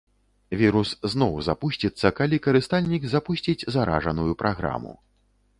Вірус 0.61 0.93
зноў 1.13 1.33
запусціцца, 1.49 2.07
калі 2.21 2.41
карыстальнік 2.47 3.07
запусціць 3.15 3.67
заражаную 3.77 4.29
праграму. 4.45 4.99